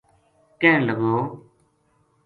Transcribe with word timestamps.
کہن 0.59 0.79
لگو 0.87 1.15